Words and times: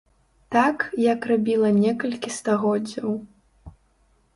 Так, 0.55 0.85
як 1.03 1.29
рабіла 1.33 1.69
некалькі 1.83 2.29
стагоддзяў. 2.41 3.09